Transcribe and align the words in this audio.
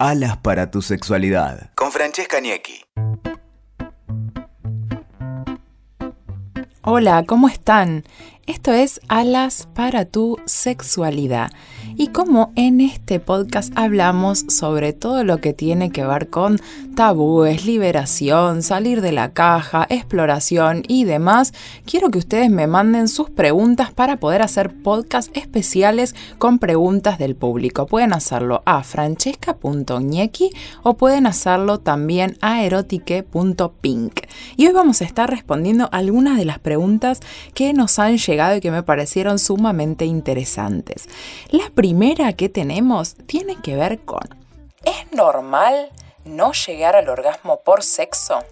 Alas 0.00 0.36
para 0.38 0.72
tu 0.72 0.82
sexualidad. 0.82 1.70
Con 1.76 1.92
Francesca 1.92 2.40
Niecki. 2.40 2.84
Hola, 6.82 7.22
¿cómo 7.24 7.48
están? 7.48 8.02
Esto 8.46 8.72
es 8.72 9.00
Alas 9.06 9.68
para 9.72 10.04
tu 10.04 10.36
sexualidad. 10.46 11.52
Y 11.96 12.08
como 12.08 12.52
en 12.56 12.80
este 12.80 13.20
podcast 13.20 13.72
hablamos 13.76 14.44
sobre 14.48 14.92
todo 14.92 15.22
lo 15.22 15.38
que 15.38 15.52
tiene 15.52 15.90
que 15.90 16.04
ver 16.04 16.28
con 16.28 16.60
tabúes, 16.94 17.66
liberación, 17.66 18.62
salir 18.62 19.00
de 19.00 19.12
la 19.12 19.32
caja, 19.32 19.86
exploración 19.88 20.82
y 20.88 21.04
demás, 21.04 21.52
quiero 21.84 22.10
que 22.10 22.18
ustedes 22.18 22.50
me 22.50 22.66
manden 22.66 23.08
sus 23.08 23.30
preguntas 23.30 23.92
para 23.92 24.16
poder 24.16 24.42
hacer 24.42 24.74
podcasts 24.82 25.30
especiales 25.34 26.14
con 26.38 26.58
preguntas 26.58 27.18
del 27.18 27.36
público. 27.36 27.86
Pueden 27.86 28.12
hacerlo 28.12 28.62
a 28.64 28.82
francesca.ñequi 28.82 30.50
o 30.82 30.94
pueden 30.96 31.26
hacerlo 31.26 31.78
también 31.80 32.36
a 32.40 32.62
erotique.pink. 32.62 34.20
Y 34.56 34.66
hoy 34.66 34.72
vamos 34.72 35.00
a 35.00 35.04
estar 35.04 35.30
respondiendo 35.30 35.88
algunas 35.92 36.38
de 36.38 36.44
las 36.44 36.58
preguntas 36.58 37.20
que 37.54 37.72
nos 37.72 37.98
han 37.98 38.18
llegado 38.18 38.56
y 38.56 38.60
que 38.60 38.70
me 38.70 38.82
parecieron 38.82 39.38
sumamente 39.38 40.04
interesantes. 40.04 41.08
La 41.50 41.70
primera 41.84 42.32
que 42.32 42.48
tenemos 42.48 43.14
tiene 43.26 43.60
que 43.60 43.76
ver 43.76 43.98
con, 44.06 44.22
¿es 44.86 45.12
normal 45.12 45.90
no 46.24 46.52
llegar 46.52 46.96
al 46.96 47.10
orgasmo 47.10 47.60
por 47.62 47.82
sexo? 47.82 48.42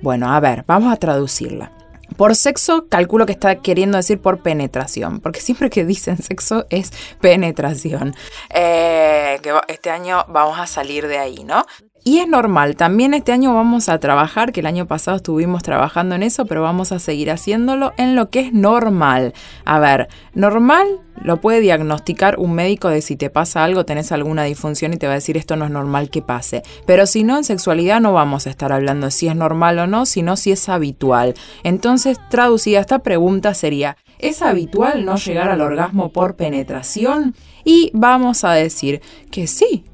Bueno, 0.00 0.32
a 0.32 0.38
ver, 0.38 0.62
vamos 0.68 0.92
a 0.92 0.96
traducirla. 0.96 1.72
Por 2.16 2.36
sexo, 2.36 2.86
calculo 2.88 3.26
que 3.26 3.32
está 3.32 3.56
queriendo 3.56 3.96
decir 3.96 4.22
por 4.22 4.40
penetración, 4.40 5.18
porque 5.18 5.40
siempre 5.40 5.68
que 5.68 5.84
dicen 5.84 6.18
sexo 6.18 6.64
es 6.70 6.92
penetración. 7.20 8.14
Eh, 8.50 9.40
este 9.66 9.90
año 9.90 10.24
vamos 10.28 10.60
a 10.60 10.68
salir 10.68 11.08
de 11.08 11.18
ahí, 11.18 11.42
¿no? 11.42 11.66
Y 12.08 12.18
es 12.18 12.28
normal, 12.28 12.76
también 12.76 13.14
este 13.14 13.32
año 13.32 13.52
vamos 13.52 13.88
a 13.88 13.98
trabajar, 13.98 14.52
que 14.52 14.60
el 14.60 14.66
año 14.66 14.86
pasado 14.86 15.16
estuvimos 15.16 15.64
trabajando 15.64 16.14
en 16.14 16.22
eso, 16.22 16.46
pero 16.46 16.62
vamos 16.62 16.92
a 16.92 17.00
seguir 17.00 17.32
haciéndolo 17.32 17.94
en 17.96 18.14
lo 18.14 18.30
que 18.30 18.38
es 18.38 18.52
normal. 18.52 19.34
A 19.64 19.80
ver, 19.80 20.06
normal 20.32 20.86
lo 21.20 21.40
puede 21.40 21.58
diagnosticar 21.58 22.38
un 22.38 22.52
médico 22.52 22.90
de 22.90 23.02
si 23.02 23.16
te 23.16 23.28
pasa 23.28 23.64
algo, 23.64 23.84
tenés 23.84 24.12
alguna 24.12 24.44
disfunción 24.44 24.94
y 24.94 24.98
te 24.98 25.08
va 25.08 25.14
a 25.14 25.16
decir 25.16 25.36
esto 25.36 25.56
no 25.56 25.64
es 25.64 25.72
normal 25.72 26.08
que 26.08 26.22
pase. 26.22 26.62
Pero 26.86 27.06
si 27.06 27.24
no, 27.24 27.38
en 27.38 27.42
sexualidad 27.42 28.00
no 28.00 28.12
vamos 28.12 28.46
a 28.46 28.50
estar 28.50 28.70
hablando 28.70 29.10
si 29.10 29.26
es 29.26 29.34
normal 29.34 29.76
o 29.80 29.88
no, 29.88 30.06
sino 30.06 30.36
si 30.36 30.52
es 30.52 30.68
habitual. 30.68 31.34
Entonces, 31.64 32.20
traducida 32.30 32.78
esta 32.78 33.00
pregunta 33.00 33.52
sería, 33.52 33.96
¿es 34.20 34.42
habitual 34.42 35.04
no 35.04 35.16
llegar 35.16 35.48
al 35.48 35.60
orgasmo 35.60 36.12
por 36.12 36.36
penetración? 36.36 37.34
Y 37.64 37.90
vamos 37.94 38.44
a 38.44 38.52
decir 38.52 39.00
que 39.32 39.48
sí. 39.48 39.86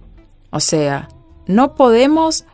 O 0.51 0.61
sea, 0.61 1.09
no 1.47 1.75
podemos 1.75 2.45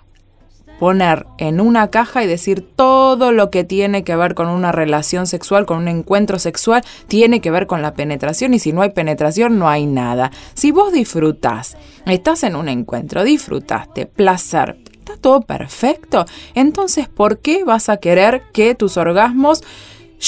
poner 0.78 1.26
en 1.38 1.60
una 1.60 1.88
caja 1.88 2.22
y 2.22 2.26
decir 2.26 2.66
todo 2.76 3.32
lo 3.32 3.50
que 3.50 3.64
tiene 3.64 4.04
que 4.04 4.16
ver 4.16 4.34
con 4.34 4.48
una 4.48 4.72
relación 4.72 5.26
sexual, 5.26 5.66
con 5.66 5.78
un 5.78 5.88
encuentro 5.88 6.38
sexual, 6.38 6.84
tiene 7.08 7.40
que 7.40 7.50
ver 7.50 7.66
con 7.66 7.82
la 7.82 7.94
penetración 7.94 8.54
y 8.54 8.58
si 8.58 8.72
no 8.72 8.82
hay 8.82 8.90
penetración 8.90 9.58
no 9.58 9.68
hay 9.68 9.86
nada. 9.86 10.30
Si 10.54 10.70
vos 10.70 10.92
disfrutás, 10.92 11.76
estás 12.06 12.44
en 12.44 12.56
un 12.56 12.68
encuentro, 12.68 13.24
disfrutaste, 13.24 14.06
placer, 14.06 14.78
está 14.92 15.16
todo 15.16 15.40
perfecto, 15.40 16.26
entonces 16.54 17.08
¿por 17.08 17.38
qué 17.38 17.64
vas 17.64 17.88
a 17.88 17.96
querer 17.96 18.42
que 18.52 18.74
tus 18.74 18.96
orgasmos 18.96 19.62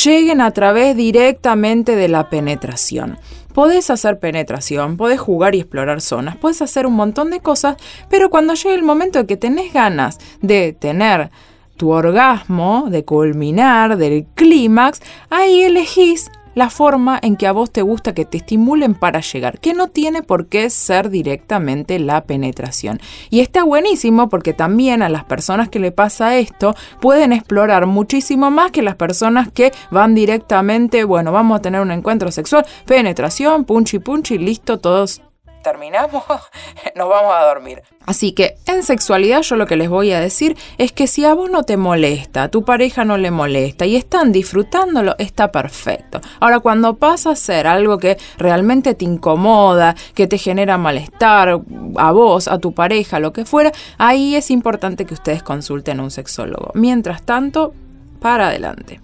lleguen 0.05 0.41
a 0.41 0.51
través 0.51 0.97
directamente 0.97 1.95
de 1.95 2.09
la 2.09 2.29
penetración? 2.29 3.19
Podés 3.55 3.91
hacer 3.91 4.19
penetración, 4.19 4.97
podés 4.97 5.21
jugar 5.21 5.55
y 5.55 5.61
explorar 5.61 6.01
zonas, 6.01 6.37
podés 6.37 6.63
hacer 6.63 6.87
un 6.87 6.95
montón 6.95 7.31
de 7.31 7.41
cosas, 7.41 7.77
pero 8.09 8.31
cuando 8.31 8.55
llegue 8.55 8.75
el 8.75 8.83
momento 8.83 9.27
que 9.27 9.37
tenés 9.37 9.73
ganas 9.73 10.19
de 10.41 10.73
tener 10.73 11.31
tu 11.77 11.91
orgasmo, 11.91 12.89
de 12.91 13.05
culminar, 13.05 13.97
del 13.97 14.27
clímax, 14.35 15.01
ahí 15.31 15.63
elegís 15.63 16.31
la 16.61 16.69
forma 16.69 17.19
en 17.23 17.39
que 17.39 17.47
a 17.47 17.53
vos 17.53 17.71
te 17.71 17.81
gusta 17.81 18.13
que 18.13 18.27
te 18.27 18.37
estimulen 18.37 18.93
para 18.95 19.21
llegar, 19.21 19.59
que 19.61 19.73
no 19.73 19.89
tiene 19.89 20.23
por 20.23 20.45
qué 20.47 20.69
ser 20.69 21.09
directamente 21.09 21.99
la 21.99 22.25
penetración. 22.25 23.01
Y 23.31 23.41
está 23.41 23.65
buenísimo 23.65 24.29
porque 24.29 24.53
también 24.53 25.01
a 25.01 25.09
las 25.09 25.25
personas 25.25 25.71
que 25.71 25.79
le 25.79 25.91
pasa 25.91 26.37
esto 26.37 26.75
pueden 27.01 27.33
explorar 27.33 27.87
muchísimo 27.87 28.51
más 28.51 28.73
que 28.73 28.83
las 28.83 28.97
personas 28.97 29.49
que 29.51 29.73
van 29.91 30.15
directamente, 30.15 31.05
bueno, 31.05 31.33
vamos 31.33 31.59
a 31.59 31.63
tener 31.63 31.81
un 31.81 31.93
encuentro 31.93 32.31
sexual, 32.31 32.67
penetración, 32.85 33.65
punchi 33.65 33.99
punchi, 33.99 34.37
listo, 34.37 34.79
todos 34.79 35.23
terminamos, 35.63 36.25
nos 36.97 37.09
vamos 37.09 37.33
a 37.35 37.45
dormir. 37.45 37.83
Así 38.07 38.33
que 38.33 38.57
en 38.67 38.83
sexualidad 38.83 39.43
yo 39.43 39.57
lo 39.57 39.67
que 39.67 39.77
les 39.77 39.89
voy 39.89 40.13
a 40.13 40.21
decir 40.21 40.57
es 40.79 40.93
que 40.93 41.07
si 41.07 41.25
a 41.25 41.35
vos 41.35 41.51
no 41.51 41.63
te 41.63 41.77
molesta, 41.77 42.45
a 42.45 42.49
tu 42.49 42.65
pareja 42.65 43.05
no 43.05 43.19
le 43.19 43.31
molesta 43.31 43.87
y 43.87 43.97
están 43.97 44.33
disfrutándolo, 44.33 45.15
está 45.19 45.53
perfecto. 45.53 46.21
Ahora 46.41 46.61
cuando 46.61 46.97
pasa 46.97 47.31
a 47.31 47.37
ser 47.37 47.67
algo 47.67 47.99
que 47.99 48.19
realmente 48.39 48.95
te 48.95 49.05
incomoda, 49.05 49.95
que 50.15 50.27
te 50.27 50.39
genera 50.39 50.79
malestar 50.79 51.61
a 51.97 52.13
vos, 52.13 52.49
a 52.49 52.59
tu 52.59 52.73
pareja, 52.73 53.21
lo 53.21 53.33
que 53.33 53.45
fuera, 53.45 53.73
ahí 53.99 54.35
es 54.35 54.51
importante 54.51 55.05
que 55.05 55.15
ustedes 55.15 55.43
consulten 55.43 56.01
a 56.01 56.03
un 56.03 56.11
sexólogo. 56.11 56.73
Mientras 56.75 57.23
tanto, 57.23 57.75
para 58.21 58.49
adelante. 58.49 59.01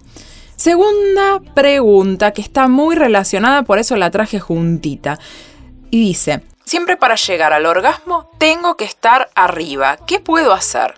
Segunda 0.55 1.39
pregunta 1.53 2.31
que 2.31 2.41
está 2.41 2.67
muy 2.67 2.95
relacionada, 2.95 3.61
por 3.61 3.77
eso 3.77 3.95
la 3.95 4.09
traje 4.09 4.39
juntita 4.39 5.19
y 5.89 5.99
dice, 5.99 6.41
siempre 6.65 6.97
para 6.97 7.15
llegar 7.15 7.53
al 7.53 7.65
orgasmo 7.65 8.29
tengo 8.37 8.75
que 8.75 8.85
estar 8.85 9.29
arriba, 9.35 9.97
¿qué 10.05 10.19
puedo 10.19 10.53
hacer? 10.53 10.95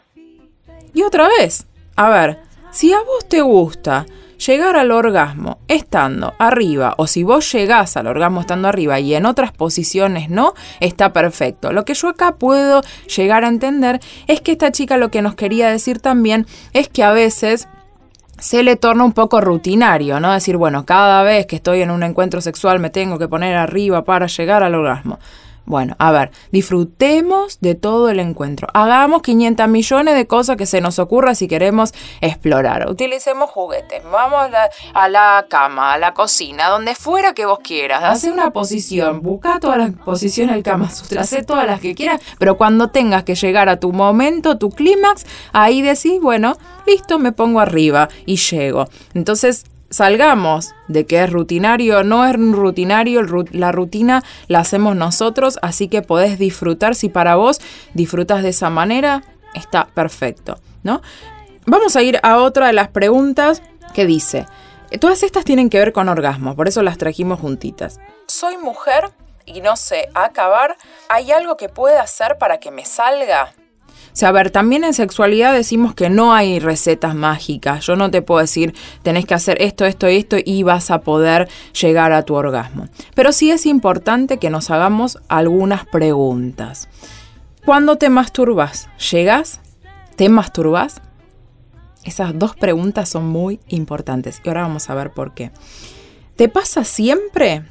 Y 0.94 1.04
otra 1.04 1.28
vez, 1.28 1.68
a 1.96 2.10
ver, 2.10 2.40
si 2.72 2.94
a 2.94 3.00
vos 3.00 3.28
te 3.28 3.42
gusta 3.42 4.06
llegar 4.46 4.78
al 4.78 4.92
orgasmo 4.92 5.60
estando 5.68 6.34
arriba 6.40 6.96
o 6.98 7.08
si 7.08 7.24
vos 7.24 7.52
llegás 7.52 7.98
al 7.98 8.08
orgasmo 8.08 8.42
estando 8.42 8.68
arriba 8.68 9.00
y 9.00 9.14
en 9.14 9.26
otras 9.26 9.52
posiciones 9.52 10.30
no, 10.30 10.54
está 10.80 11.14
perfecto. 11.14 11.74
Lo 11.74 11.86
que 11.86 11.94
yo 11.94 12.08
acá 12.08 12.36
puedo 12.36 12.82
llegar 13.16 13.44
a 13.44 13.50
entender 13.50 14.00
es 14.28 14.42
que 14.42 14.54
esta 14.54 14.72
chica 14.72 14.98
lo 14.98 15.12
que 15.12 15.22
nos 15.22 15.36
quería 15.36 15.70
decir 15.70 16.00
también 16.00 16.48
es 16.74 16.90
que 16.90 17.04
a 17.04 17.12
veces 17.12 17.68
se 18.40 18.64
le 18.64 18.76
torna 18.76 19.04
un 19.04 19.14
poco 19.14 19.42
rutinario, 19.42 20.20
¿no? 20.20 20.32
Decir, 20.32 20.58
bueno, 20.58 20.86
cada 20.86 21.24
vez 21.24 21.46
que 21.46 21.58
estoy 21.58 21.82
en 21.82 21.92
un 21.92 22.04
encuentro 22.04 22.42
sexual 22.42 22.80
me 22.80 22.90
tengo 22.90 23.20
que 23.20 23.28
poner 23.28 23.56
arriba 23.56 24.04
para 24.04 24.28
llegar 24.28 24.64
al 24.64 24.76
orgasmo. 24.76 25.20
Bueno, 25.70 25.96
a 26.00 26.12
ver, 26.12 26.32
disfrutemos 26.52 27.60
de 27.62 27.76
todo 27.76 28.10
el 28.10 28.20
encuentro. 28.20 28.68
Hagamos 28.74 29.22
500 29.22 29.68
millones 29.68 30.16
de 30.16 30.26
cosas 30.26 30.58
que 30.58 30.66
se 30.66 30.82
nos 30.82 30.98
ocurra 30.98 31.36
si 31.36 31.48
queremos 31.48 31.94
explorar. 32.22 32.90
Utilicemos 32.90 33.52
juguetes. 33.52 34.02
Vamos 34.12 34.50
a 34.96 35.10
la, 35.10 35.46
cama, 35.48 35.94
a 35.94 36.00
la 36.00 36.16
cocina, 36.16 36.70
donde 36.70 36.96
fuera 36.96 37.36
que 37.36 37.46
vos 37.46 37.60
quieras. 37.60 38.04
Hace 38.04 38.32
una 38.32 38.50
posición, 38.50 39.22
busca 39.22 39.60
todas 39.60 39.78
las 39.78 39.92
posiciones 39.92 40.56
del 40.56 40.64
Kama 40.64 40.90
Sutra, 40.90 41.22
hace 41.22 41.44
todas 41.44 41.68
las 41.68 41.80
que 41.80 41.94
quieras, 41.94 42.20
pero 42.40 42.58
cuando 42.58 42.90
tengas 42.90 43.24
que 43.24 43.36
llegar 43.36 43.70
a 43.70 43.80
tu 43.80 43.94
momento, 43.94 44.58
tu 44.58 44.72
clímax, 44.72 45.28
ahí 45.54 45.84
decís, 45.84 46.20
bueno, 46.20 46.58
listo, 46.88 47.20
me 47.20 47.32
pongo 47.32 47.60
arriba 47.60 48.10
y 48.26 48.38
llego. 48.38 48.90
Entonces, 49.14 49.66
salgamos 49.90 50.74
de 50.88 51.06
que 51.06 51.24
es 51.24 51.32
rutinario, 51.32 52.04
no 52.04 52.26
es 52.26 52.36
rutinario, 52.36 53.22
la 53.52 53.72
rutina 53.72 54.24
la 54.48 54.60
hacemos 54.60 54.96
nosotros, 54.96 55.60
así 55.62 55.88
que 55.88 56.02
podés 56.02 56.40
disfrutar, 56.40 56.96
si 56.96 57.10
para 57.10 57.36
vos 57.36 57.60
disfrutas 57.94 58.44
de 58.44 58.50
esa 58.50 58.70
manera, 58.70 59.24
está 59.54 59.88
perfecto, 59.88 60.60
¿no? 60.84 61.02
Vamos 61.66 61.96
a 61.96 62.02
ir 62.02 62.20
a 62.24 62.38
otra 62.38 62.68
de 62.68 62.74
las 62.74 62.88
preguntas 62.90 63.62
que 63.94 64.06
dice, 64.06 64.46
todas 65.00 65.24
estas 65.24 65.46
tienen 65.46 65.70
que 65.70 65.80
ver 65.80 65.94
con 65.94 66.10
orgasmo, 66.10 66.56
por 66.56 66.68
eso 66.68 66.82
las 66.82 66.98
trajimos 66.98 67.40
juntitas. 67.40 68.00
Soy 68.28 68.58
mujer 68.58 69.12
y 69.46 69.62
no 69.62 69.76
sé 69.76 70.10
acabar, 70.14 70.78
¿hay 71.10 71.32
algo 71.32 71.58
que 71.58 71.70
pueda 71.70 72.02
hacer 72.02 72.38
para 72.38 72.60
que 72.60 72.72
me 72.72 72.86
salga? 72.86 73.54
Sea, 74.14 74.30
a 74.30 74.32
ver, 74.32 74.52
también 74.52 74.84
en 74.84 74.94
sexualidad 74.94 75.54
decimos 75.54 75.94
que 75.94 76.10
no 76.10 76.34
hay 76.34 76.60
recetas 76.60 77.16
mágicas. 77.16 77.86
Yo 77.86 77.96
no 77.96 78.12
te 78.12 78.22
puedo 78.22 78.42
decir, 78.42 78.74
tenés 79.04 79.26
que 79.26 79.34
hacer 79.34 79.62
esto, 79.62 79.86
esto 79.86 80.10
y 80.10 80.18
esto 80.18 80.38
y 80.44 80.64
vas 80.64 80.92
a 80.92 81.02
poder 81.02 81.48
llegar 81.80 82.12
a 82.12 82.24
tu 82.24 82.36
orgasmo. 82.36 82.88
Pero 83.16 83.32
sí 83.32 83.52
es 83.52 83.66
importante 83.66 84.38
que 84.38 84.50
nos 84.50 84.70
hagamos 84.70 85.20
algunas 85.28 85.86
preguntas. 85.86 86.90
¿Cuándo 87.66 87.98
te 87.98 88.10
masturbas? 88.10 88.90
¿Llegas? 89.12 89.62
¿Te 90.16 90.30
masturbas? 90.30 91.02
Esas 92.04 92.38
dos 92.38 92.56
preguntas 92.56 93.10
son 93.10 93.28
muy 93.28 93.60
importantes 93.68 94.42
y 94.44 94.48
ahora 94.48 94.64
vamos 94.64 94.90
a 94.90 94.96
ver 94.96 95.12
por 95.12 95.34
qué. 95.34 95.52
¿Te 96.36 96.48
pasa 96.48 96.84
siempre? 96.84 97.64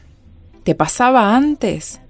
¿Te 0.62 0.74
pasaba 0.74 1.34
antes? 1.34 2.00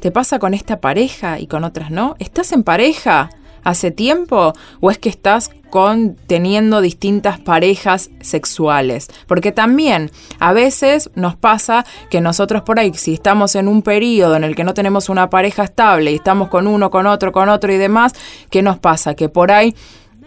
¿Te 0.00 0.10
pasa 0.10 0.38
con 0.38 0.54
esta 0.54 0.80
pareja 0.80 1.38
y 1.38 1.46
con 1.46 1.64
otras 1.64 1.90
no? 1.90 2.16
¿Estás 2.18 2.52
en 2.52 2.62
pareja? 2.62 3.30
Hace 3.68 3.90
tiempo 3.90 4.54
o 4.80 4.90
es 4.90 4.98
que 4.98 5.08
estás 5.08 5.50
con 5.70 6.16
teniendo 6.26 6.80
distintas 6.80 7.38
parejas 7.38 8.10
sexuales. 8.20 9.08
Porque 9.26 9.52
también 9.52 10.10
a 10.38 10.52
veces 10.52 11.10
nos 11.14 11.36
pasa 11.36 11.84
que 12.10 12.20
nosotros 12.20 12.62
por 12.62 12.78
ahí, 12.78 12.92
si 12.94 13.14
estamos 13.14 13.54
en 13.54 13.68
un 13.68 13.82
periodo 13.82 14.36
en 14.36 14.44
el 14.44 14.56
que 14.56 14.64
no 14.64 14.74
tenemos 14.74 15.08
una 15.08 15.30
pareja 15.30 15.64
estable 15.64 16.12
y 16.12 16.16
estamos 16.16 16.48
con 16.48 16.66
uno, 16.66 16.90
con 16.90 17.06
otro, 17.06 17.32
con 17.32 17.48
otro 17.48 17.72
y 17.72 17.76
demás, 17.76 18.14
¿qué 18.50 18.62
nos 18.62 18.78
pasa? 18.78 19.14
Que 19.14 19.28
por 19.28 19.52
ahí 19.52 19.74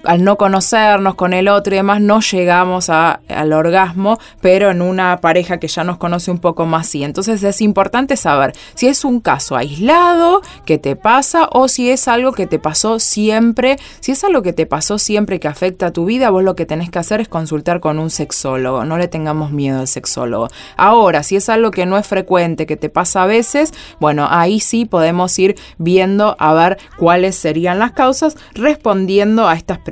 al 0.03 0.23
no 0.23 0.37
conocernos 0.37 1.15
con 1.15 1.33
el 1.33 1.47
otro 1.47 1.73
y 1.73 1.77
demás, 1.77 2.01
no 2.01 2.21
llegamos 2.21 2.89
al 2.89 3.53
orgasmo, 3.53 4.17
pero 4.41 4.71
en 4.71 4.81
una 4.81 5.21
pareja 5.21 5.59
que 5.59 5.67
ya 5.67 5.83
nos 5.83 5.97
conoce 5.97 6.31
un 6.31 6.39
poco 6.39 6.65
más 6.65 6.87
sí. 6.87 7.03
Entonces 7.03 7.43
es 7.43 7.61
importante 7.61 8.17
saber 8.17 8.53
si 8.75 8.87
es 8.87 9.05
un 9.05 9.19
caso 9.19 9.55
aislado 9.55 10.41
que 10.65 10.77
te 10.77 10.95
pasa 10.95 11.47
o 11.51 11.67
si 11.67 11.89
es 11.89 12.07
algo 12.07 12.31
que 12.31 12.47
te 12.47 12.59
pasó 12.59 12.99
siempre. 12.99 13.77
Si 13.99 14.11
es 14.11 14.23
algo 14.23 14.41
que 14.41 14.53
te 14.53 14.65
pasó 14.65 14.97
siempre 14.97 15.39
que 15.39 15.47
afecta 15.47 15.87
a 15.87 15.91
tu 15.91 16.05
vida, 16.05 16.29
vos 16.29 16.43
lo 16.43 16.55
que 16.55 16.65
tenés 16.65 16.89
que 16.89 16.99
hacer 16.99 17.21
es 17.21 17.27
consultar 17.27 17.79
con 17.79 17.99
un 17.99 18.09
sexólogo. 18.09 18.85
No 18.85 18.97
le 18.97 19.07
tengamos 19.07 19.51
miedo 19.51 19.79
al 19.79 19.87
sexólogo. 19.87 20.47
Ahora, 20.77 21.23
si 21.23 21.35
es 21.35 21.49
algo 21.49 21.71
que 21.71 21.85
no 21.85 21.97
es 21.97 22.07
frecuente, 22.07 22.65
que 22.65 22.77
te 22.77 22.89
pasa 22.89 23.23
a 23.23 23.27
veces, 23.27 23.73
bueno, 23.99 24.27
ahí 24.29 24.59
sí 24.59 24.85
podemos 24.85 25.37
ir 25.37 25.55
viendo 25.77 26.35
a 26.39 26.53
ver 26.53 26.77
cuáles 26.97 27.35
serían 27.35 27.79
las 27.79 27.91
causas 27.91 28.35
respondiendo 28.53 29.47
a 29.47 29.53
estas 29.53 29.77
preguntas 29.77 29.90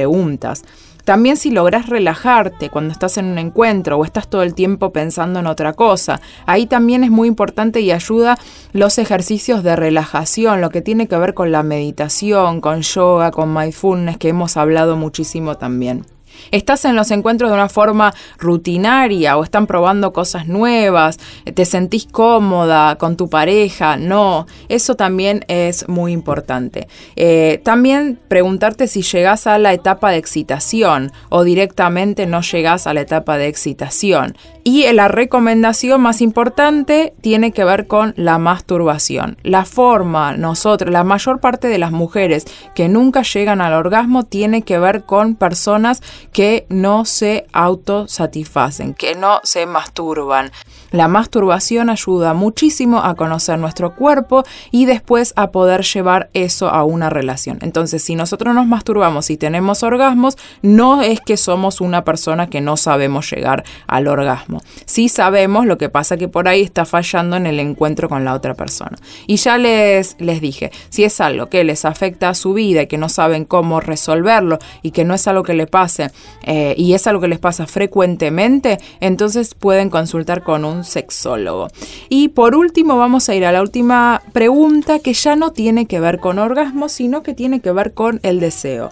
También 1.06 1.38
si 1.38 1.50
logras 1.50 1.88
relajarte 1.88 2.70
cuando 2.70 2.92
estás 2.92 3.18
en 3.18 3.26
un 3.26 3.40
encuentro 3.40 3.98
o 3.98 4.06
estás 4.06 4.30
todo 4.30 4.44
el 4.44 4.54
tiempo 4.54 4.92
pensando 4.92 5.40
en 5.40 5.48
otra 5.48 5.74
cosa, 5.74 6.22
ahí 6.46 6.68
también 6.68 7.04
es 7.04 7.10
muy 7.10 7.28
importante 7.28 7.82
y 7.82 7.92
ayuda 7.92 8.38
los 8.74 9.00
ejercicios 9.00 9.64
de 9.64 9.76
relajación, 9.76 10.62
lo 10.62 10.70
que 10.70 10.82
tiene 10.82 11.08
que 11.08 11.18
ver 11.18 11.34
con 11.34 11.52
la 11.52 11.64
meditación, 11.64 12.62
con 12.62 12.82
yoga, 12.82 13.32
con 13.32 13.54
mindfulness, 13.54 14.18
que 14.18 14.30
hemos 14.30 14.56
hablado 14.56 14.98
muchísimo 14.98 15.56
también. 15.56 16.06
¿Estás 16.52 16.86
en 16.86 16.96
los 16.96 17.12
encuentros 17.12 17.50
de 17.50 17.56
una 17.56 17.70
forma 17.70 18.14
rutinaria 18.38 19.38
o 19.38 19.44
están 19.44 19.68
probando 19.68 20.14
cosas 20.14 20.48
nuevas? 20.48 21.20
¿Te 21.54 21.66
sentís 21.66 22.06
cómoda 22.06 22.98
con 22.98 23.18
tu 23.18 23.30
pareja? 23.30 23.98
No, 23.98 24.48
eso 24.68 24.96
también 24.96 25.46
es 25.48 25.88
muy 25.88 26.12
importante. 26.12 26.88
Eh, 27.16 27.62
también 27.64 28.20
preguntarte 28.28 28.88
si 28.88 29.02
llegás 29.02 29.48
a 29.48 29.58
la 29.58 29.74
etapa 29.74 30.12
de 30.12 30.18
excitación 30.18 31.12
o 31.30 31.44
directamente 31.44 32.26
no 32.26 32.42
llegás 32.42 32.88
a 32.88 32.94
la 32.94 33.02
etapa 33.02 33.38
de 33.38 33.48
excitación. 33.48 34.36
Y 34.64 34.92
la 34.94 35.08
recomendación 35.08 36.02
más 36.02 36.22
importante 36.22 37.14
tiene 37.22 37.52
que 37.52 37.64
ver 37.64 37.88
con 37.88 38.14
la 38.18 38.38
masturbación. 38.38 39.38
La 39.44 39.66
forma, 39.66 40.34
nosotros, 40.38 40.92
la 40.92 41.04
mayor 41.04 41.40
parte 41.40 41.68
de 41.68 41.78
las 41.78 41.92
mujeres 41.92 42.46
que 42.76 42.88
nunca 42.88 43.24
llegan 43.24 43.62
al 43.62 43.74
orgasmo 43.74 44.24
tiene 44.24 44.62
que 44.62 44.78
ver 44.78 45.04
con 45.04 45.36
personas 45.36 46.02
que 46.32 46.66
no 46.70 47.06
se 47.06 47.48
autosatisfacen, 47.54 48.94
que 48.94 49.16
no 49.16 49.40
se 49.44 49.66
masturban. 49.66 50.52
La 50.92 51.08
masturbación 51.08 51.90
ayuda 51.90 52.34
muchísimo 52.34 53.04
a 53.04 53.16
conocer 53.16 53.60
nuestro 53.60 53.96
cuerpo 53.96 54.44
y 54.72 54.86
después 54.86 55.34
a 55.36 55.52
poder 55.52 55.84
llevar 55.84 56.30
eso 56.34 56.70
a 56.70 56.84
una 56.84 57.10
relación. 57.10 57.60
Entonces, 57.62 58.04
si 58.04 58.16
nosotros 58.16 58.56
nos 58.56 58.66
masturbamos 58.66 59.30
y 59.30 59.38
tenemos 59.38 59.84
orgasmos, 59.84 60.38
no 60.62 61.02
es 61.02 61.20
que 61.22 61.38
somos 61.38 61.80
una 61.80 62.04
persona 62.04 62.50
que 62.50 62.62
no 62.62 62.76
sabemos 62.76 63.30
llegar 63.30 63.64
al 63.88 64.08
orgasmo. 64.08 64.62
Sí 64.86 65.10
sabemos, 65.10 65.66
lo 65.66 65.78
que 65.78 65.90
pasa 65.90 66.18
que 66.18 66.28
por 66.28 66.48
ahí 66.48 66.62
está 66.62 66.86
fallando 66.86 67.36
en 67.36 67.46
el 67.46 67.60
encuentro 67.60 68.10
con 68.10 68.26
la 68.26 68.34
otra 68.34 68.56
persona. 68.56 68.98
Y 69.28 69.36
ya 69.36 69.58
les, 69.58 70.16
les 70.20 70.42
dije, 70.42 70.72
si 70.90 71.04
es 71.04 71.22
algo 71.22 71.48
que 71.48 71.64
les 71.64 71.86
afecta 71.86 72.30
a 72.30 72.34
su 72.34 72.54
vida 72.54 72.84
y 72.84 72.88
que 72.88 72.98
no 72.98 73.10
saben 73.10 73.46
cómo 73.46 73.80
resolverlo 73.80 74.58
y 74.82 74.92
que 74.92 75.06
no 75.06 75.14
es 75.14 75.28
algo 75.28 75.44
que 75.44 75.54
le 75.54 75.68
pase 75.68 76.12
eh, 76.44 76.74
y 76.78 76.94
es 76.94 77.08
algo 77.08 77.22
que 77.22 77.28
les 77.28 77.40
pasa 77.40 77.68
frecuentemente, 77.68 78.80
entonces 79.00 79.56
pueden 79.56 79.90
consultar 79.90 80.44
con 80.44 80.66
un 80.66 80.84
sexólogo. 80.84 81.68
Y 82.10 82.30
por 82.30 82.56
último 82.56 82.98
vamos 82.98 83.30
a 83.30 83.36
ir 83.36 83.46
a 83.46 83.52
la 83.52 83.62
última 83.62 84.22
pregunta 84.34 85.00
que 85.00 85.14
ya 85.14 85.36
no 85.36 85.52
tiene 85.52 85.86
que 85.86 86.00
ver 86.00 86.20
con 86.20 86.40
orgasmo, 86.40 86.90
sino 86.90 87.24
que 87.24 87.34
tiene 87.34 87.60
que 87.60 87.72
ver 87.72 87.94
con 87.94 88.20
el 88.24 88.40
deseo. 88.40 88.90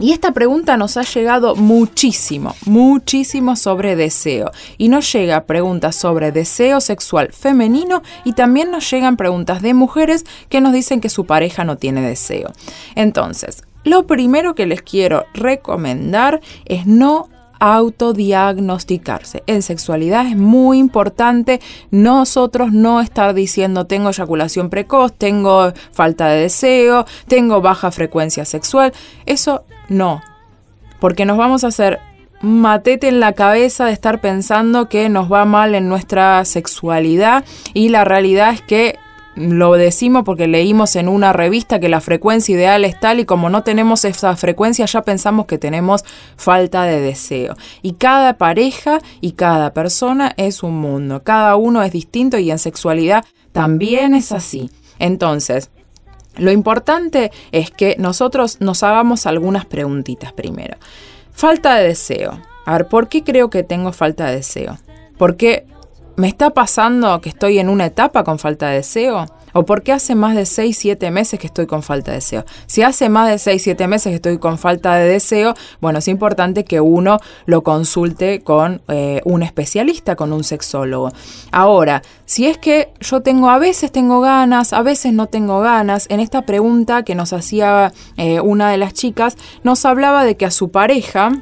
Y 0.00 0.12
esta 0.12 0.32
pregunta 0.32 0.78
nos 0.78 0.96
ha 0.96 1.02
llegado 1.02 1.54
muchísimo, 1.56 2.56
muchísimo 2.64 3.54
sobre 3.54 3.96
deseo. 3.96 4.50
Y 4.78 4.88
nos 4.88 5.12
llega 5.12 5.44
preguntas 5.44 5.94
sobre 5.94 6.32
deseo 6.32 6.80
sexual 6.80 7.32
femenino 7.34 8.02
y 8.24 8.32
también 8.32 8.70
nos 8.70 8.90
llegan 8.90 9.18
preguntas 9.18 9.60
de 9.60 9.74
mujeres 9.74 10.24
que 10.48 10.62
nos 10.62 10.72
dicen 10.72 11.02
que 11.02 11.10
su 11.10 11.26
pareja 11.26 11.64
no 11.64 11.76
tiene 11.76 12.00
deseo. 12.00 12.50
Entonces, 12.94 13.62
lo 13.84 14.06
primero 14.06 14.54
que 14.54 14.66
les 14.66 14.82
quiero 14.82 15.26
recomendar 15.34 16.40
es 16.64 16.86
no 16.86 17.28
autodiagnosticarse. 17.60 19.44
En 19.46 19.62
sexualidad 19.62 20.26
es 20.26 20.36
muy 20.36 20.78
importante 20.78 21.60
nosotros 21.90 22.72
no 22.72 23.00
estar 23.00 23.34
diciendo 23.34 23.86
tengo 23.86 24.08
eyaculación 24.08 24.70
precoz, 24.70 25.12
tengo 25.12 25.72
falta 25.92 26.28
de 26.28 26.42
deseo, 26.42 27.04
tengo 27.28 27.60
baja 27.60 27.90
frecuencia 27.90 28.46
sexual. 28.46 28.92
Eso 29.26 29.64
no. 29.88 30.22
Porque 31.00 31.26
nos 31.26 31.36
vamos 31.36 31.62
a 31.62 31.68
hacer 31.68 32.00
matete 32.40 33.08
en 33.08 33.20
la 33.20 33.34
cabeza 33.34 33.84
de 33.84 33.92
estar 33.92 34.22
pensando 34.22 34.88
que 34.88 35.10
nos 35.10 35.30
va 35.30 35.44
mal 35.44 35.74
en 35.74 35.88
nuestra 35.88 36.42
sexualidad 36.46 37.44
y 37.74 37.90
la 37.90 38.04
realidad 38.04 38.54
es 38.54 38.62
que 38.62 38.98
lo 39.40 39.72
decimos 39.72 40.22
porque 40.24 40.46
leímos 40.46 40.96
en 40.96 41.08
una 41.08 41.32
revista 41.32 41.80
que 41.80 41.88
la 41.88 42.02
frecuencia 42.02 42.54
ideal 42.54 42.84
es 42.84 43.00
tal 43.00 43.20
y 43.20 43.24
como 43.24 43.48
no 43.48 43.62
tenemos 43.62 44.04
esa 44.04 44.36
frecuencia 44.36 44.84
ya 44.84 45.00
pensamos 45.00 45.46
que 45.46 45.56
tenemos 45.56 46.04
falta 46.36 46.82
de 46.84 47.00
deseo. 47.00 47.56
Y 47.80 47.94
cada 47.94 48.36
pareja 48.36 48.98
y 49.22 49.32
cada 49.32 49.72
persona 49.72 50.34
es 50.36 50.62
un 50.62 50.78
mundo, 50.78 51.22
cada 51.22 51.56
uno 51.56 51.82
es 51.82 51.90
distinto 51.90 52.38
y 52.38 52.50
en 52.50 52.58
sexualidad 52.58 53.24
también 53.52 54.14
es 54.14 54.30
así. 54.30 54.70
Entonces, 54.98 55.70
lo 56.36 56.52
importante 56.52 57.32
es 57.50 57.70
que 57.70 57.96
nosotros 57.98 58.58
nos 58.60 58.82
hagamos 58.82 59.24
algunas 59.24 59.64
preguntitas 59.64 60.34
primero. 60.34 60.76
Falta 61.32 61.76
de 61.76 61.88
deseo. 61.88 62.38
A 62.66 62.74
ver, 62.74 62.88
¿por 62.88 63.08
qué 63.08 63.24
creo 63.24 63.48
que 63.48 63.62
tengo 63.62 63.92
falta 63.92 64.26
de 64.26 64.36
deseo? 64.36 64.78
¿Por 65.16 65.36
qué 65.36 65.66
¿Me 66.20 66.28
está 66.28 66.50
pasando 66.50 67.18
que 67.22 67.30
estoy 67.30 67.60
en 67.60 67.70
una 67.70 67.86
etapa 67.86 68.24
con 68.24 68.38
falta 68.38 68.68
de 68.68 68.74
deseo? 68.74 69.24
¿O 69.54 69.64
por 69.64 69.82
qué 69.82 69.92
hace 69.92 70.14
más 70.14 70.36
de 70.36 70.44
6, 70.44 70.76
7 70.76 71.10
meses 71.10 71.40
que 71.40 71.46
estoy 71.46 71.66
con 71.66 71.82
falta 71.82 72.10
de 72.10 72.18
deseo? 72.18 72.44
Si 72.66 72.82
hace 72.82 73.08
más 73.08 73.30
de 73.30 73.38
6, 73.38 73.62
7 73.62 73.86
meses 73.88 74.10
que 74.10 74.16
estoy 74.16 74.36
con 74.36 74.58
falta 74.58 74.96
de 74.96 75.08
deseo, 75.08 75.54
bueno, 75.80 76.00
es 76.00 76.08
importante 76.08 76.64
que 76.64 76.82
uno 76.82 77.20
lo 77.46 77.62
consulte 77.62 78.42
con 78.42 78.82
eh, 78.88 79.22
un 79.24 79.42
especialista, 79.42 80.14
con 80.14 80.34
un 80.34 80.44
sexólogo. 80.44 81.10
Ahora, 81.52 82.02
si 82.26 82.46
es 82.46 82.58
que 82.58 82.92
yo 83.00 83.22
tengo, 83.22 83.48
a 83.48 83.58
veces 83.58 83.90
tengo 83.90 84.20
ganas, 84.20 84.74
a 84.74 84.82
veces 84.82 85.14
no 85.14 85.26
tengo 85.26 85.60
ganas, 85.60 86.04
en 86.10 86.20
esta 86.20 86.42
pregunta 86.42 87.02
que 87.02 87.14
nos 87.14 87.32
hacía 87.32 87.94
eh, 88.18 88.42
una 88.42 88.70
de 88.70 88.76
las 88.76 88.92
chicas, 88.92 89.38
nos 89.62 89.86
hablaba 89.86 90.24
de 90.24 90.36
que 90.36 90.44
a 90.44 90.50
su 90.50 90.70
pareja, 90.70 91.32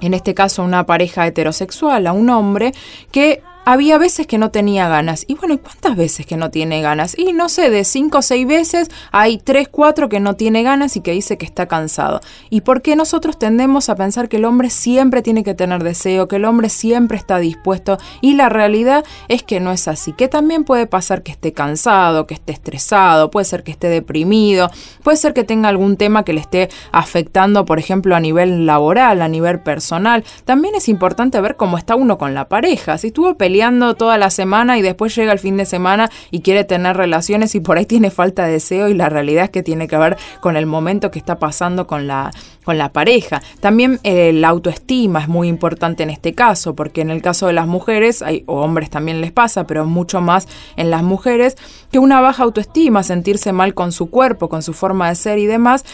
en 0.00 0.12
este 0.12 0.34
caso 0.34 0.64
una 0.64 0.86
pareja 0.86 1.24
heterosexual, 1.24 2.08
a 2.08 2.12
un 2.12 2.30
hombre, 2.30 2.72
que 3.12 3.44
había 3.70 3.98
veces 3.98 4.26
que 4.26 4.38
no 4.38 4.50
tenía 4.50 4.88
ganas. 4.88 5.26
Y 5.28 5.34
bueno, 5.34 5.58
¿cuántas 5.58 5.94
veces 5.94 6.24
que 6.24 6.38
no 6.38 6.50
tiene 6.50 6.80
ganas? 6.80 7.18
Y 7.18 7.34
no 7.34 7.50
sé, 7.50 7.68
de 7.68 7.84
cinco 7.84 8.18
o 8.18 8.22
seis 8.22 8.46
veces 8.46 8.88
hay 9.12 9.36
tres, 9.36 9.68
cuatro 9.68 10.08
que 10.08 10.20
no 10.20 10.36
tiene 10.36 10.62
ganas 10.62 10.96
y 10.96 11.02
que 11.02 11.12
dice 11.12 11.36
que 11.36 11.44
está 11.44 11.66
cansado. 11.66 12.20
¿Y 12.48 12.62
por 12.62 12.80
qué 12.80 12.96
nosotros 12.96 13.38
tendemos 13.38 13.90
a 13.90 13.94
pensar 13.94 14.30
que 14.30 14.38
el 14.38 14.46
hombre 14.46 14.70
siempre 14.70 15.20
tiene 15.20 15.44
que 15.44 15.52
tener 15.52 15.82
deseo, 15.82 16.28
que 16.28 16.36
el 16.36 16.46
hombre 16.46 16.70
siempre 16.70 17.18
está 17.18 17.40
dispuesto? 17.40 17.98
Y 18.22 18.36
la 18.36 18.48
realidad 18.48 19.04
es 19.28 19.42
que 19.42 19.60
no 19.60 19.70
es 19.70 19.86
así. 19.86 20.14
Que 20.14 20.28
también 20.28 20.64
puede 20.64 20.86
pasar 20.86 21.22
que 21.22 21.32
esté 21.32 21.52
cansado, 21.52 22.26
que 22.26 22.32
esté 22.32 22.54
estresado, 22.54 23.30
puede 23.30 23.44
ser 23.44 23.64
que 23.64 23.72
esté 23.72 23.90
deprimido, 23.90 24.70
puede 25.02 25.18
ser 25.18 25.34
que 25.34 25.44
tenga 25.44 25.68
algún 25.68 25.98
tema 25.98 26.24
que 26.24 26.32
le 26.32 26.40
esté 26.40 26.70
afectando, 26.90 27.66
por 27.66 27.78
ejemplo, 27.78 28.16
a 28.16 28.20
nivel 28.20 28.64
laboral, 28.64 29.20
a 29.20 29.28
nivel 29.28 29.60
personal. 29.60 30.24
También 30.46 30.74
es 30.74 30.88
importante 30.88 31.38
ver 31.42 31.56
cómo 31.56 31.76
está 31.76 31.96
uno 31.96 32.16
con 32.16 32.32
la 32.32 32.48
pareja. 32.48 32.96
Si 32.96 33.08
estuvo 33.08 33.34
peleando 33.34 33.57
toda 33.96 34.18
la 34.18 34.30
semana 34.30 34.78
y 34.78 34.82
después 34.82 35.14
llega 35.14 35.32
el 35.32 35.38
fin 35.38 35.56
de 35.56 35.66
semana 35.66 36.10
y 36.30 36.40
quiere 36.40 36.64
tener 36.64 36.96
relaciones 36.96 37.54
y 37.54 37.60
por 37.60 37.76
ahí 37.76 37.86
tiene 37.86 38.10
falta 38.10 38.46
de 38.46 38.52
deseo 38.52 38.88
y 38.88 38.94
la 38.94 39.08
realidad 39.08 39.44
es 39.44 39.50
que 39.50 39.62
tiene 39.62 39.88
que 39.88 39.96
ver 39.96 40.16
con 40.40 40.56
el 40.56 40.66
momento 40.66 41.10
que 41.10 41.18
está 41.18 41.38
pasando 41.38 41.86
con 41.86 42.06
la, 42.06 42.30
con 42.64 42.78
la 42.78 42.92
pareja. 42.92 43.42
También 43.60 44.00
eh, 44.04 44.32
la 44.32 44.48
autoestima 44.48 45.20
es 45.20 45.28
muy 45.28 45.48
importante 45.48 46.02
en 46.02 46.10
este 46.10 46.34
caso, 46.34 46.74
porque 46.74 47.00
en 47.00 47.10
el 47.10 47.22
caso 47.22 47.46
de 47.46 47.52
las 47.52 47.66
mujeres, 47.66 48.24
o 48.46 48.60
hombres 48.60 48.90
también 48.90 49.20
les 49.20 49.32
pasa, 49.32 49.66
pero 49.66 49.84
mucho 49.86 50.20
más 50.20 50.48
en 50.76 50.90
las 50.90 51.02
mujeres, 51.02 51.56
que 51.90 51.98
una 51.98 52.20
baja 52.20 52.44
autoestima, 52.44 53.02
sentirse 53.02 53.52
mal 53.52 53.74
con 53.74 53.92
su 53.92 54.10
cuerpo, 54.10 54.48
con 54.48 54.62
su 54.62 54.72
forma 54.72 55.08
de 55.08 55.14
ser 55.14 55.38
y 55.38 55.46
demás, 55.46 55.84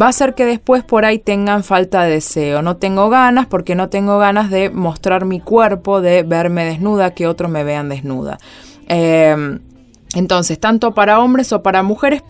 va 0.00 0.06
a 0.06 0.08
hacer 0.10 0.34
que 0.34 0.44
después 0.44 0.84
por 0.84 1.04
ahí 1.04 1.18
tengan 1.18 1.64
falta 1.64 2.04
de 2.04 2.12
deseo. 2.12 2.62
No 2.62 2.76
tengo 2.76 3.08
ganas 3.10 3.46
porque 3.46 3.74
no 3.74 3.88
tengo 3.88 4.18
ganas 4.18 4.50
de 4.50 4.70
mostrar 4.70 5.24
mi 5.24 5.40
cuerpo, 5.40 6.00
de 6.00 6.22
verme 6.22 6.64
desnuda, 6.64 7.14
que 7.14 7.26
otros 7.26 7.50
me 7.50 7.64
vean 7.64 7.88
desnuda. 7.88 8.38
Eh, 8.88 9.58
entonces, 10.14 10.58
tanto 10.58 10.92
para 10.92 11.20
hombres 11.20 11.52
o 11.52 11.62
para 11.62 11.82
mujeres, 11.82 12.22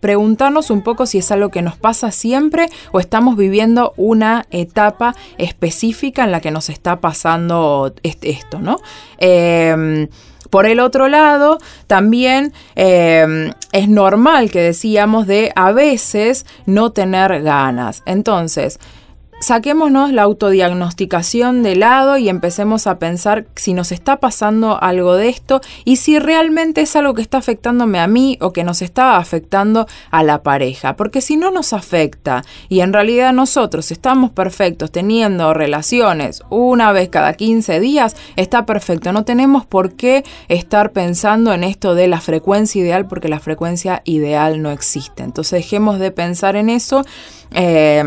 preguntarnos 0.00 0.70
un 0.70 0.82
poco 0.82 1.06
si 1.06 1.18
es 1.18 1.32
algo 1.32 1.48
que 1.48 1.62
nos 1.62 1.76
pasa 1.78 2.10
siempre 2.10 2.68
o 2.92 3.00
estamos 3.00 3.36
viviendo 3.36 3.94
una 3.96 4.46
etapa 4.50 5.14
específica 5.38 6.24
en 6.24 6.32
la 6.32 6.40
que 6.40 6.50
nos 6.50 6.68
está 6.68 7.00
pasando 7.00 7.94
esto, 8.02 8.60
¿no? 8.60 8.78
Em, 9.18 10.08
por 10.50 10.66
el 10.66 10.80
otro 10.80 11.08
lado, 11.08 11.58
también 11.86 12.52
em, 12.74 13.52
es 13.72 13.88
normal 13.88 14.50
que 14.50 14.60
decíamos 14.60 15.26
de 15.26 15.52
a 15.54 15.72
veces 15.72 16.44
no 16.66 16.90
tener 16.90 17.42
ganas. 17.42 18.02
Entonces, 18.04 18.78
saquémonos 19.40 20.12
la 20.12 20.22
autodiagnosticación 20.22 21.62
de 21.62 21.74
lado 21.74 22.18
y 22.18 22.28
empecemos 22.28 22.86
a 22.86 22.98
pensar 22.98 23.46
si 23.56 23.72
nos 23.72 23.90
está 23.90 24.18
pasando 24.18 24.80
algo 24.80 25.16
de 25.16 25.30
esto 25.30 25.62
y 25.84 25.96
si 25.96 26.18
realmente 26.18 26.82
es 26.82 26.94
algo 26.94 27.14
que 27.14 27.22
está 27.22 27.38
afectándome 27.38 27.98
a 27.98 28.06
mí 28.06 28.36
o 28.40 28.52
que 28.52 28.64
nos 28.64 28.82
está 28.82 29.16
afectando 29.16 29.86
a 30.10 30.22
la 30.22 30.42
pareja. 30.42 30.94
Porque 30.94 31.22
si 31.22 31.36
no 31.36 31.50
nos 31.50 31.72
afecta 31.72 32.44
y 32.68 32.80
en 32.80 32.92
realidad 32.92 33.32
nosotros 33.32 33.90
estamos 33.90 34.30
perfectos 34.30 34.92
teniendo 34.92 35.54
relaciones 35.54 36.42
una 36.50 36.92
vez 36.92 37.08
cada 37.08 37.32
15 37.32 37.80
días, 37.80 38.16
está 38.36 38.66
perfecto. 38.66 39.12
No 39.12 39.24
tenemos 39.24 39.64
por 39.64 39.94
qué 39.94 40.22
estar 40.48 40.92
pensando 40.92 41.54
en 41.54 41.64
esto 41.64 41.94
de 41.94 42.08
la 42.08 42.20
frecuencia 42.20 42.82
ideal 42.82 43.06
porque 43.06 43.28
la 43.28 43.40
frecuencia 43.40 44.02
ideal 44.04 44.60
no 44.60 44.70
existe. 44.70 45.22
Entonces 45.22 45.62
dejemos 45.62 45.98
de 45.98 46.10
pensar 46.10 46.56
en 46.56 46.68
eso. 46.68 47.04
Eh, 47.52 48.04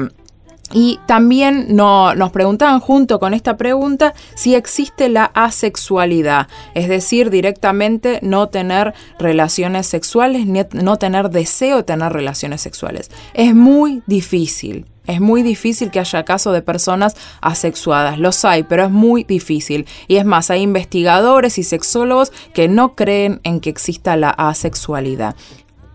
y 0.74 1.00
también 1.06 1.75
nos 1.75 2.32
preguntaban 2.32 2.80
junto 2.80 3.20
con 3.20 3.34
esta 3.34 3.58
pregunta 3.58 4.13
si 4.36 4.56
existe 4.56 5.08
la 5.08 5.25
asexualidad, 5.25 6.48
es 6.74 6.89
decir, 6.89 7.30
directamente 7.30 8.20
no 8.24 8.50
tener 8.50 8.94
relaciones 9.20 9.86
sexuales, 9.88 10.48
no 10.48 10.98
tener 10.98 11.30
deseo 11.30 11.77
de 11.77 11.84
tener 11.84 12.12
relaciones 12.12 12.62
sexuales. 12.62 13.12
Es 13.34 13.53
muy 13.56 14.01
difícil. 14.08 14.88
Es 15.06 15.20
muy 15.20 15.44
difícil 15.44 15.92
que 15.92 16.00
haya 16.00 16.24
casos 16.24 16.53
de 16.53 16.62
personas 16.62 17.18
asexuadas, 17.42 18.20
los 18.20 18.46
hay, 18.46 18.63
pero 18.63 18.86
es 18.86 18.89
muy 18.89 19.25
difícil. 19.25 19.86
Y 20.08 20.15
es 20.15 20.24
más, 20.24 20.50
hay 20.50 20.62
investigadores 20.62 21.58
y 21.58 21.63
sexólogos 21.63 22.32
que 22.53 22.70
no 22.70 22.96
creen 22.96 23.42
en 23.44 23.60
que 23.60 23.70
exista 23.70 24.15
la 24.15 24.30
asexualidad. 24.30 25.36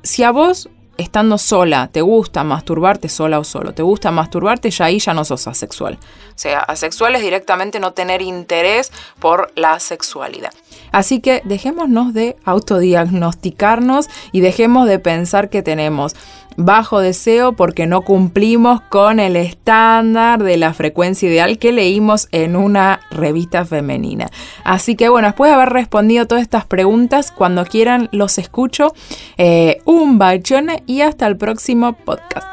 Si 0.03 0.25
a 0.25 0.31
vos 0.31 0.69
estando 0.99 1.39
sola, 1.39 1.89
te 1.91 2.03
gusta 2.03 2.45
masturbarte 2.45 3.09
sola 3.09 3.39
o 3.39 3.45
solo, 3.45 3.73
te 3.73 3.83
gusta 3.83 4.11
masturbarte, 4.11 4.71
ya 4.71 4.87
ahí 4.87 4.99
ya 4.99 5.15
no 5.15 5.25
sos 5.25 5.47
asexual. 5.47 5.95
O 5.95 6.39
sea, 6.39 6.61
asexual 6.61 7.15
es 7.15 7.23
directamente 7.23 7.81
no 7.81 7.93
tener 7.93 8.21
interés 8.21 8.93
por 9.21 9.51
la 9.55 9.81
sexualidad. 9.81 10.53
Así 10.93 11.21
que 11.21 11.41
dejémonos 11.45 12.13
de 12.13 12.37
autodiagnosticarnos 12.45 14.09
y 14.33 14.41
dejemos 14.41 14.87
de 14.89 14.99
pensar 14.99 15.49
que 15.49 15.63
tenemos 15.63 16.15
bajo 16.59 16.99
deseo 16.99 17.53
porque 17.53 17.87
no 17.87 18.03
cumplimos 18.03 18.81
con 18.81 19.21
el 19.21 19.37
estándar 19.37 20.43
de 20.43 20.57
la 20.57 20.75
frecuencia 20.75 21.29
ideal 21.29 21.57
que 21.59 21.71
leímos 21.71 22.29
en 22.33 22.57
una 22.57 23.01
revista 23.13 23.65
femenina. 23.65 24.29
Así 24.65 24.97
que 24.97 25.09
bueno, 25.09 25.29
después 25.29 25.51
de 25.51 25.55
haber 25.55 25.71
respondido 25.71 26.27
todas 26.27 26.43
estas 26.43 26.67
preguntas, 26.67 27.31
cuando 27.31 27.65
quieran 27.65 28.09
los 28.13 28.39
escucho. 28.39 28.93
Eh, 29.37 29.81
un 29.85 30.19
bachone 30.19 30.83
y 30.87 31.03
hasta 31.03 31.29
el 31.29 31.37
próximo 31.37 31.93
podcast. 31.93 32.47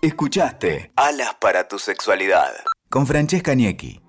Escuchaste 0.00 0.92
Alas 0.94 1.34
para 1.40 1.66
tu 1.66 1.80
sexualidad 1.80 2.52
con 2.88 3.06
Francesca 3.06 3.54
Niecki. 3.54 4.00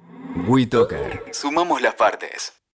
WeToker. 0.47 1.25
Sumamos 1.31 1.81
las 1.81 1.95
partes. 1.95 2.58